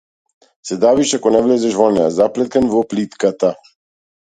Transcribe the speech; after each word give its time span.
Се 0.69 0.77
давиш 0.83 1.11
ако 1.19 1.33
не 1.37 1.43
влезеш 1.49 1.79
во 1.83 1.93
неа, 2.01 2.09
заплеткан 2.19 2.77
во 2.77 2.87
плитката. 2.95 3.57